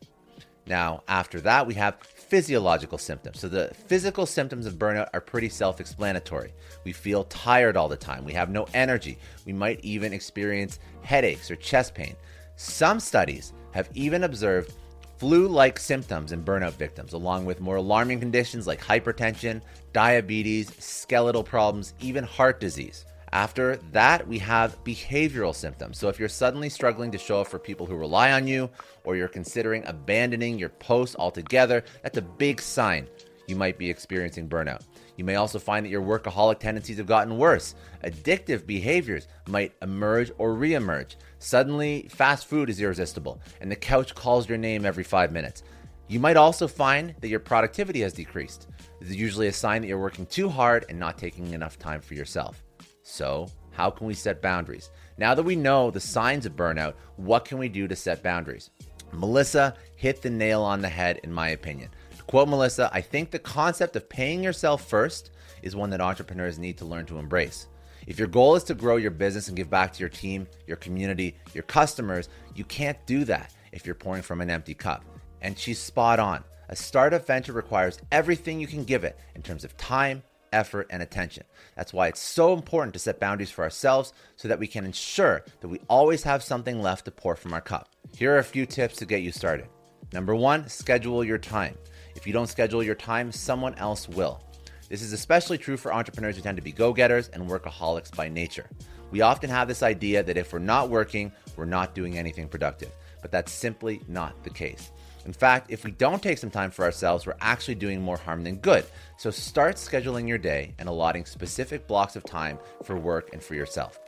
Now, 0.68 1.04
after 1.08 1.40
that, 1.42 1.66
we 1.66 1.74
have 1.76 2.00
physiological 2.02 2.98
symptoms. 2.98 3.40
So, 3.40 3.48
the 3.48 3.72
physical 3.88 4.26
symptoms 4.26 4.66
of 4.66 4.74
burnout 4.76 5.10
are 5.14 5.22
pretty 5.22 5.50
self 5.50 5.80
explanatory. 5.80 6.54
We 6.84 6.92
feel 6.92 7.24
tired 7.26 7.78
all 7.78 7.88
the 7.88 7.96
time, 7.96 8.26
we 8.26 8.34
have 8.34 8.50
no 8.50 8.68
energy, 8.74 9.18
we 9.46 9.54
might 9.54 9.80
even 9.84 10.14
experience 10.14 10.80
headaches 11.02 11.50
or 11.50 11.56
chest 11.56 11.94
pain. 11.96 12.16
Some 12.58 13.00
studies 13.00 13.54
have 13.72 13.90
even 13.94 14.24
observed 14.24 14.74
flu 15.18 15.48
like 15.48 15.80
symptoms 15.80 16.32
in 16.32 16.44
burnout 16.44 16.74
victims, 16.74 17.14
along 17.14 17.46
with 17.46 17.62
more 17.62 17.78
alarming 17.78 18.20
conditions 18.20 18.68
like 18.68 18.82
hypertension, 18.82 19.62
diabetes, 19.94 20.72
skeletal 20.80 21.44
problems, 21.44 21.94
even 22.00 22.24
heart 22.24 22.60
disease. 22.60 23.06
After 23.34 23.76
that, 23.92 24.26
we 24.28 24.40
have 24.40 24.84
behavioral 24.84 25.54
symptoms. 25.54 25.98
So, 25.98 26.08
if 26.08 26.18
you're 26.20 26.30
suddenly 26.30 26.70
struggling 26.70 27.12
to 27.12 27.18
show 27.18 27.42
up 27.42 27.48
for 27.48 27.60
people 27.60 27.86
who 27.86 27.96
rely 27.96 28.32
on 28.32 28.48
you, 28.48 28.70
or 29.04 29.16
you're 29.16 29.28
considering 29.28 29.86
abandoning 29.86 30.58
your 30.58 30.70
post 30.70 31.16
altogether, 31.20 31.84
that's 32.04 32.18
a 32.18 32.22
big 32.22 32.62
sign 32.62 33.08
you 33.48 33.56
might 33.56 33.78
be 33.78 33.90
experiencing 33.90 34.48
burnout. 34.48 34.82
You 35.16 35.24
may 35.24 35.36
also 35.36 35.58
find 35.58 35.86
that 35.86 35.90
your 35.90 36.02
workaholic 36.02 36.60
tendencies 36.60 36.98
have 36.98 37.08
gotten 37.08 37.38
worse. 37.38 37.76
Addictive 38.04 38.68
behaviors 38.68 39.28
might 39.48 39.74
emerge 39.82 40.32
or 40.38 40.54
reemerge. 40.54 41.16
Suddenly, 41.40 42.08
fast 42.10 42.48
food 42.48 42.70
is 42.70 42.82
irresistible, 42.82 43.42
and 43.62 43.72
the 43.72 43.76
couch 43.76 44.14
calls 44.14 44.48
your 44.48 44.58
name 44.58 44.86
every 44.86 45.04
five 45.04 45.32
minutes. 45.32 45.64
You 46.08 46.20
might 46.20 46.38
also 46.38 46.68
find 46.68 47.16
that 47.20 47.30
your 47.30 47.40
productivity 47.40 48.02
has 48.02 48.14
decreased. 48.14 48.68
This 49.00 49.10
is 49.10 49.16
usually 49.16 49.48
a 49.48 49.54
sign 49.54 49.82
that 49.82 49.88
you're 49.88 49.98
working 49.98 50.26
too 50.26 50.50
hard 50.50 50.86
and 50.90 51.00
not 51.00 51.18
taking 51.18 51.54
enough 51.54 51.80
time 51.80 52.02
for 52.02 52.14
yourself. 52.14 52.64
So, 53.10 53.50
how 53.72 53.90
can 53.90 54.06
we 54.06 54.14
set 54.14 54.42
boundaries? 54.42 54.90
Now 55.18 55.34
that 55.34 55.44
we 55.44 55.56
know 55.56 55.90
the 55.90 56.00
signs 56.00 56.46
of 56.46 56.58
burnout, 56.58 56.96
what 57.16 57.46
can 57.46 57.58
we 57.58 57.70
do 57.70 57.88
to 57.88 57.96
set 57.96 58.22
boundaries? 58.22 58.70
Melissa 59.14 59.76
hit 59.96 60.22
the 60.22 60.30
nail 60.30 60.62
on 60.62 60.82
the 60.82 60.90
head, 60.90 61.22
in 61.24 61.32
my 61.32 61.50
opinion. 61.50 61.90
To 62.18 62.24
quote 62.24 62.50
Melissa, 62.50 62.90
I 62.92 63.00
think 63.00 63.32
the 63.32 63.40
concept 63.40 63.96
of 63.96 64.10
paying 64.10 64.44
yourself 64.44 64.90
first 64.90 65.32
is 65.64 65.74
one 65.74 65.90
that 65.92 66.02
entrepreneurs 66.02 66.60
need 66.60 66.78
to 66.80 66.86
learn 66.86 67.06
to 67.06 67.18
embrace. 67.18 67.68
If 68.06 68.20
your 68.20 68.28
goal 68.28 68.56
is 68.56 68.66
to 68.66 68.76
grow 68.76 68.98
your 68.98 69.12
business 69.12 69.48
and 69.48 69.56
give 69.56 69.70
back 69.70 69.94
to 69.94 70.00
your 70.02 70.10
team, 70.10 70.46
your 70.68 70.78
community, 70.78 71.38
your 71.54 71.64
customers, 71.64 72.28
you 72.56 72.66
can't 72.66 72.98
do 73.06 73.24
that 73.24 73.54
if 73.72 73.86
you're 73.86 73.96
pouring 73.96 74.22
from 74.22 74.42
an 74.42 74.50
empty 74.50 74.74
cup. 74.74 75.06
And 75.42 75.58
she's 75.58 75.80
spot 75.80 76.20
on. 76.20 76.44
A 76.68 76.76
startup 76.76 77.26
venture 77.26 77.54
requires 77.54 78.00
everything 78.12 78.60
you 78.60 78.68
can 78.68 78.84
give 78.84 79.06
it 79.06 79.18
in 79.36 79.42
terms 79.42 79.64
of 79.64 79.78
time, 79.78 80.24
effort, 80.52 80.88
and 80.90 81.02
attention. 81.02 81.44
That's 81.76 81.94
why 81.94 82.08
it's 82.08 82.22
so 82.22 82.54
important 82.54 82.94
to 82.94 83.00
set 83.00 83.20
boundaries 83.20 83.52
for 83.52 83.64
ourselves 83.64 84.14
so 84.36 84.48
that 84.48 84.60
we 84.60 84.68
can 84.68 84.86
ensure 84.86 85.44
that 85.62 85.68
we 85.68 85.80
always 85.90 86.24
have 86.24 86.44
something 86.44 86.82
left 86.82 87.06
to 87.06 87.12
pour 87.12 87.36
from 87.36 87.54
our 87.54 87.62
cup. 87.62 87.90
Here 88.16 88.34
are 88.36 88.40
a 88.40 88.44
few 88.44 88.66
tips 88.66 88.96
to 88.98 89.06
get 89.06 89.22
you 89.22 89.32
started. 89.32 89.68
Number 90.14 90.36
one, 90.36 90.68
schedule 90.70 91.24
your 91.24 91.38
time. 91.38 91.78
If 92.16 92.26
you 92.26 92.34
don't 92.34 92.48
schedule 92.48 92.82
your 92.82 92.96
time, 92.96 93.32
someone 93.32 93.76
else 93.76 94.08
will. 94.08 94.42
This 94.90 95.02
is 95.02 95.14
especially 95.14 95.58
true 95.58 95.78
for 95.78 95.94
entrepreneurs 95.94 96.38
who 96.38 96.42
tend 96.42 96.58
to 96.58 96.64
be 96.64 96.72
go 96.72 96.94
getters 96.94 97.28
and 97.30 97.50
workaholics 97.50 98.16
by 98.16 98.30
nature. 98.30 98.70
We 99.12 99.22
often 99.22 99.50
have 99.50 99.68
this 99.68 99.84
idea 99.84 100.24
that 100.24 100.38
if 100.38 100.54
we're 100.54 100.60
not 100.60 100.90
working, 100.90 101.32
we're 101.56 101.66
not 101.66 101.94
doing 101.94 102.18
anything 102.18 102.48
productive, 102.48 102.92
but 103.22 103.32
that's 103.32 103.52
simply 103.52 104.02
not 104.08 104.44
the 104.44 104.50
case. 104.50 104.92
In 105.28 105.34
fact, 105.34 105.70
if 105.70 105.84
we 105.84 105.92
don't 105.92 106.24
take 106.24 106.38
some 106.38 106.50
time 106.50 106.72
for 106.72 106.86
ourselves, 106.86 107.28
we're 107.28 107.36
actually 107.42 107.76
doing 107.76 108.02
more 108.02 108.16
harm 108.16 108.46
than 108.46 108.56
good. 108.56 108.86
So 109.18 109.30
start 109.30 109.76
scheduling 109.76 110.26
your 110.26 110.38
day 110.38 110.74
and 110.80 110.88
allotting 110.88 111.26
specific 111.26 111.86
blocks 111.86 112.16
of 112.16 112.24
time 112.24 112.58
for 112.84 112.96
work 112.96 113.32
and 113.34 113.44
for 113.44 113.54
yourself. 113.54 114.00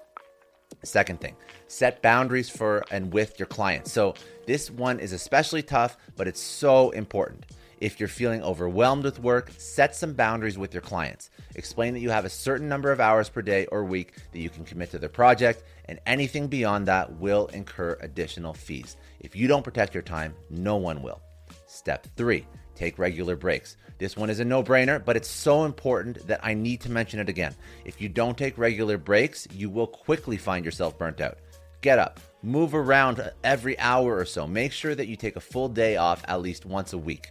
Second 0.84 1.20
thing, 1.20 1.36
set 1.68 2.02
boundaries 2.02 2.50
for 2.50 2.86
and 2.90 3.12
with 3.12 3.38
your 3.38 3.48
clients. 3.48 3.92
So 3.92 4.14
this 4.46 4.72
one 4.72 5.00
is 5.02 5.12
especially 5.12 5.62
tough, 5.62 5.98
but 6.16 6.26
it's 6.26 6.40
so 6.40 6.92
important. 6.92 7.46
If 7.80 7.98
you're 7.98 8.10
feeling 8.10 8.44
overwhelmed 8.44 9.06
with 9.06 9.20
work, 9.20 9.52
set 9.58 9.96
some 9.96 10.14
boundaries 10.14 10.58
with 10.58 10.74
your 10.74 10.82
clients. 10.82 11.30
Explain 11.56 11.94
that 11.94 12.02
you 12.02 12.10
have 12.10 12.26
a 12.26 12.30
certain 12.30 12.68
number 12.68 12.92
of 12.92 13.00
hours 13.00 13.30
per 13.30 13.42
day 13.42 13.68
or 13.68 13.86
week 13.86 14.16
that 14.34 14.40
you 14.40 14.50
can 14.50 14.66
commit 14.66 14.92
to 14.92 15.00
the 15.00 15.08
project, 15.08 15.64
and 15.86 15.98
anything 16.06 16.48
beyond 16.48 16.88
that 16.88 17.20
will 17.20 17.48
incur 17.48 17.98
additional 18.02 18.54
fees. 18.54 18.98
If 19.22 19.34
you 19.34 19.48
don't 19.48 19.64
protect 19.64 19.94
your 19.94 20.04
time, 20.04 20.36
no 20.50 20.76
one 20.76 21.02
will. 21.02 21.22
Step 21.68 22.06
three, 22.18 22.46
take 22.76 23.00
regular 23.00 23.38
breaks. 23.38 23.78
This 23.98 24.18
one 24.18 24.30
is 24.30 24.42
a 24.42 24.46
no 24.46 24.62
brainer, 24.62 25.04
but 25.04 25.16
it's 25.16 25.30
so 25.30 25.64
important 25.64 26.28
that 26.28 26.42
I 26.44 26.54
need 26.54 26.82
to 26.82 26.92
mention 26.92 27.22
it 27.22 27.30
again. 27.30 27.56
If 27.86 28.02
you 28.02 28.10
don't 28.10 28.38
take 28.38 28.58
regular 28.58 28.98
breaks, 28.98 29.48
you 29.54 29.70
will 29.70 29.88
quickly 29.88 30.36
find 30.36 30.66
yourself 30.66 30.98
burnt 30.98 31.22
out. 31.22 31.38
Get 31.80 31.98
up, 31.98 32.20
move 32.44 32.76
around 32.76 33.32
every 33.46 33.80
hour 33.80 34.18
or 34.18 34.26
so. 34.26 34.46
Make 34.46 34.74
sure 34.74 34.96
that 34.96 35.08
you 35.08 35.16
take 35.16 35.38
a 35.38 35.42
full 35.42 35.70
day 35.70 35.96
off 35.96 36.26
at 36.28 36.42
least 36.42 36.66
once 36.66 36.92
a 36.92 36.98
week. 36.98 37.30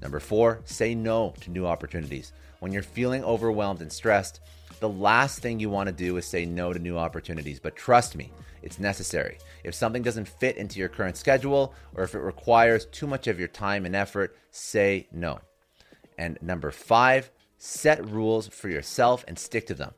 Number 0.00 0.20
four, 0.20 0.60
say 0.64 0.94
no 0.94 1.34
to 1.40 1.50
new 1.50 1.66
opportunities. 1.66 2.32
When 2.60 2.72
you're 2.72 2.82
feeling 2.82 3.24
overwhelmed 3.24 3.80
and 3.80 3.92
stressed, 3.92 4.40
the 4.80 4.88
last 4.88 5.40
thing 5.40 5.58
you 5.58 5.70
want 5.70 5.88
to 5.88 5.92
do 5.92 6.16
is 6.16 6.26
say 6.26 6.44
no 6.44 6.72
to 6.72 6.78
new 6.78 6.98
opportunities. 6.98 7.60
But 7.60 7.76
trust 7.76 8.14
me, 8.14 8.30
it's 8.62 8.78
necessary. 8.78 9.38
If 9.64 9.74
something 9.74 10.02
doesn't 10.02 10.28
fit 10.28 10.56
into 10.56 10.78
your 10.78 10.88
current 10.88 11.16
schedule 11.16 11.72
or 11.94 12.04
if 12.04 12.14
it 12.14 12.20
requires 12.20 12.86
too 12.86 13.06
much 13.06 13.26
of 13.26 13.38
your 13.38 13.48
time 13.48 13.86
and 13.86 13.96
effort, 13.96 14.36
say 14.50 15.06
no. 15.12 15.40
And 16.18 16.38
number 16.42 16.70
five, 16.70 17.30
set 17.58 18.04
rules 18.06 18.48
for 18.48 18.68
yourself 18.68 19.24
and 19.28 19.38
stick 19.38 19.66
to 19.68 19.74
them. 19.74 19.92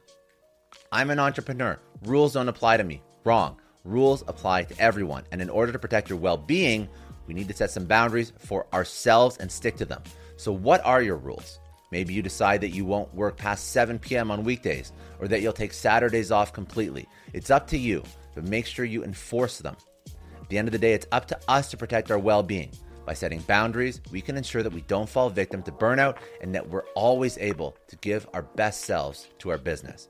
I'm 0.93 1.11
an 1.11 1.19
entrepreneur. 1.19 1.79
Rules 2.05 2.35
don't 2.35 2.49
apply 2.49 2.77
to 2.77 2.85
me. 2.85 3.03
Wrong. 3.25 3.61
Rules 3.85 4.23
apply 4.29 4.65
to 4.65 4.79
everyone. 4.81 5.25
And 5.33 5.41
in 5.41 5.51
order 5.51 5.73
to 5.73 5.79
protect 5.79 6.09
your 6.09 6.19
well 6.19 6.37
being, 6.37 6.89
We 7.29 7.35
need 7.35 7.47
to 7.49 7.55
set 7.55 7.71
some 7.71 7.85
boundaries 7.85 8.33
for 8.39 8.67
ourselves 8.73 9.37
and 9.37 9.53
stick 9.53 9.77
to 9.77 9.85
them. 9.85 10.03
So, 10.37 10.51
what 10.51 10.85
are 10.85 11.03
your 11.03 11.17
rules? 11.17 11.61
Maybe 11.91 12.15
you 12.15 12.23
decide 12.23 12.63
that 12.63 12.71
you 12.75 12.85
won't 12.85 13.15
work 13.15 13.37
past 13.37 13.71
7 13.73 13.99
p.m. 13.99 14.31
on 14.31 14.45
weekdays 14.45 14.93
or 15.21 15.29
that 15.29 15.41
you'll 15.41 15.53
take 15.53 15.73
Saturdays 15.73 16.33
off 16.33 16.53
completely. 16.53 17.07
It's 17.33 17.51
up 17.51 17.67
to 17.69 17.79
you, 17.79 18.03
but 18.35 18.45
make 18.45 18.67
sure 18.67 18.85
you 18.85 19.05
enforce 19.05 19.59
them. 19.59 19.77
At 20.41 20.49
the 20.49 20.59
end 20.59 20.69
of 20.69 20.73
the 20.73 20.79
day, 20.79 20.95
it's 20.95 21.07
up 21.13 21.27
to 21.29 21.39
us 21.49 21.71
to 21.71 21.77
protect 21.77 22.11
our 22.11 22.19
well 22.19 22.43
being. 22.43 22.71
By 23.07 23.15
setting 23.15 23.41
boundaries, 23.41 24.03
we 24.11 24.21
can 24.21 24.37
ensure 24.37 24.63
that 24.63 24.73
we 24.73 24.83
don't 24.83 25.09
fall 25.09 25.31
victim 25.31 25.63
to 25.63 25.73
burnout 25.73 26.19
and 26.43 26.55
that 26.55 26.69
we're 26.69 26.85
always 26.95 27.39
able 27.39 27.75
to 27.89 27.97
give 27.97 28.29
our 28.35 28.43
best 28.43 28.83
selves 28.83 29.29
to 29.39 29.51
our 29.51 29.57
business. 29.57 30.09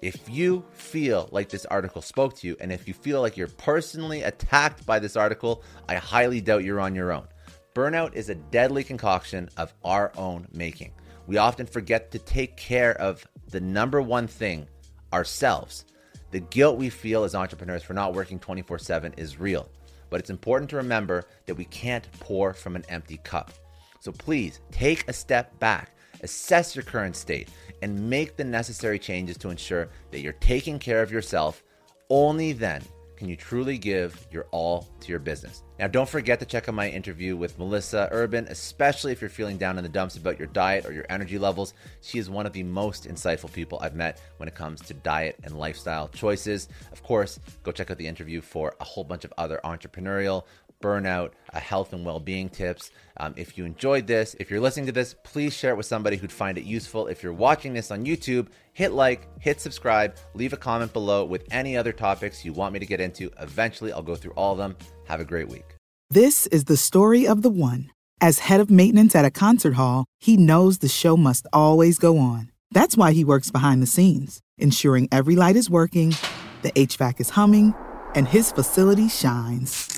If 0.00 0.28
you 0.28 0.64
feel 0.72 1.28
like 1.32 1.48
this 1.48 1.66
article 1.66 2.02
spoke 2.02 2.36
to 2.36 2.46
you, 2.46 2.56
and 2.60 2.70
if 2.72 2.86
you 2.86 2.94
feel 2.94 3.20
like 3.20 3.36
you're 3.36 3.48
personally 3.48 4.22
attacked 4.22 4.86
by 4.86 4.98
this 4.98 5.16
article, 5.16 5.62
I 5.88 5.96
highly 5.96 6.40
doubt 6.40 6.64
you're 6.64 6.80
on 6.80 6.94
your 6.94 7.12
own. 7.12 7.26
Burnout 7.74 8.14
is 8.14 8.28
a 8.28 8.34
deadly 8.34 8.84
concoction 8.84 9.48
of 9.56 9.74
our 9.84 10.12
own 10.16 10.46
making. 10.52 10.92
We 11.26 11.38
often 11.38 11.66
forget 11.66 12.10
to 12.12 12.18
take 12.18 12.56
care 12.56 12.94
of 13.00 13.26
the 13.50 13.60
number 13.60 14.00
one 14.00 14.26
thing 14.26 14.68
ourselves. 15.12 15.84
The 16.30 16.40
guilt 16.40 16.76
we 16.78 16.90
feel 16.90 17.24
as 17.24 17.34
entrepreneurs 17.34 17.82
for 17.82 17.94
not 17.94 18.14
working 18.14 18.38
24 18.38 18.78
7 18.78 19.14
is 19.16 19.38
real 19.38 19.68
but 20.10 20.20
it's 20.20 20.30
important 20.30 20.70
to 20.70 20.76
remember 20.76 21.26
that 21.46 21.54
we 21.54 21.64
can't 21.66 22.10
pour 22.20 22.52
from 22.52 22.76
an 22.76 22.84
empty 22.88 23.18
cup. 23.18 23.52
So 24.00 24.12
please 24.12 24.60
take 24.70 25.08
a 25.08 25.12
step 25.12 25.58
back, 25.58 25.92
assess 26.22 26.74
your 26.74 26.84
current 26.84 27.16
state, 27.16 27.48
and 27.82 28.10
make 28.10 28.36
the 28.36 28.44
necessary 28.44 28.98
changes 28.98 29.36
to 29.38 29.50
ensure 29.50 29.88
that 30.10 30.20
you're 30.20 30.32
taking 30.34 30.78
care 30.78 31.02
of 31.02 31.12
yourself. 31.12 31.62
Only 32.10 32.52
then 32.52 32.82
can 33.18 33.28
you 33.28 33.36
truly 33.36 33.76
give 33.78 34.26
your 34.30 34.46
all 34.52 34.88
to 35.00 35.08
your 35.08 35.18
business. 35.18 35.64
Now, 35.80 35.88
don't 35.88 36.08
forget 36.08 36.38
to 36.38 36.46
check 36.46 36.68
out 36.68 36.74
my 36.76 36.88
interview 36.88 37.36
with 37.36 37.58
Melissa 37.58 38.08
Urban, 38.12 38.46
especially 38.48 39.10
if 39.10 39.20
you're 39.20 39.28
feeling 39.28 39.58
down 39.58 39.76
in 39.76 39.82
the 39.82 39.88
dumps 39.88 40.16
about 40.16 40.38
your 40.38 40.46
diet 40.46 40.86
or 40.86 40.92
your 40.92 41.04
energy 41.10 41.36
levels. 41.36 41.74
She 42.00 42.20
is 42.20 42.30
one 42.30 42.46
of 42.46 42.52
the 42.52 42.62
most 42.62 43.08
insightful 43.08 43.52
people 43.52 43.80
I've 43.82 43.96
met 43.96 44.20
when 44.36 44.48
it 44.48 44.54
comes 44.54 44.80
to 44.82 44.94
diet 44.94 45.36
and 45.42 45.58
lifestyle 45.58 46.06
choices. 46.08 46.68
Of 46.92 47.02
course, 47.02 47.40
go 47.64 47.72
check 47.72 47.90
out 47.90 47.98
the 47.98 48.06
interview 48.06 48.40
for 48.40 48.76
a 48.80 48.84
whole 48.84 49.04
bunch 49.04 49.24
of 49.24 49.34
other 49.36 49.60
entrepreneurial, 49.64 50.44
burnout, 50.80 51.32
uh, 51.52 51.60
health 51.60 51.92
and 51.92 52.04
well 52.04 52.20
being 52.20 52.48
tips. 52.48 52.90
Um, 53.18 53.34
if 53.36 53.58
you 53.58 53.64
enjoyed 53.64 54.06
this, 54.06 54.36
if 54.38 54.50
you're 54.50 54.60
listening 54.60 54.86
to 54.86 54.92
this, 54.92 55.14
please 55.24 55.54
share 55.54 55.72
it 55.72 55.76
with 55.76 55.86
somebody 55.86 56.16
who'd 56.16 56.32
find 56.32 56.56
it 56.58 56.64
useful. 56.64 57.06
If 57.06 57.22
you're 57.22 57.32
watching 57.32 57.74
this 57.74 57.90
on 57.90 58.04
YouTube, 58.04 58.48
hit 58.72 58.92
like, 58.92 59.28
hit 59.40 59.60
subscribe, 59.60 60.16
leave 60.34 60.52
a 60.52 60.56
comment 60.56 60.92
below 60.92 61.24
with 61.24 61.44
any 61.50 61.76
other 61.76 61.92
topics 61.92 62.44
you 62.44 62.52
want 62.52 62.72
me 62.72 62.78
to 62.78 62.86
get 62.86 63.00
into. 63.00 63.30
Eventually, 63.40 63.92
I'll 63.92 64.02
go 64.02 64.16
through 64.16 64.32
all 64.32 64.52
of 64.52 64.58
them. 64.58 64.76
Have 65.06 65.20
a 65.20 65.24
great 65.24 65.48
week. 65.48 65.74
This 66.10 66.46
is 66.46 66.64
the 66.64 66.76
story 66.76 67.26
of 67.26 67.42
the 67.42 67.50
one. 67.50 67.90
As 68.20 68.40
head 68.40 68.60
of 68.60 68.70
maintenance 68.70 69.14
at 69.14 69.24
a 69.24 69.30
concert 69.30 69.74
hall, 69.74 70.06
he 70.18 70.36
knows 70.36 70.78
the 70.78 70.88
show 70.88 71.16
must 71.16 71.46
always 71.52 71.98
go 71.98 72.18
on. 72.18 72.50
That's 72.70 72.96
why 72.96 73.12
he 73.12 73.24
works 73.24 73.50
behind 73.50 73.82
the 73.82 73.86
scenes, 73.86 74.40
ensuring 74.58 75.08
every 75.12 75.36
light 75.36 75.56
is 75.56 75.70
working, 75.70 76.14
the 76.62 76.72
HVAC 76.72 77.20
is 77.20 77.30
humming, 77.30 77.74
and 78.14 78.26
his 78.26 78.50
facility 78.50 79.08
shines. 79.08 79.97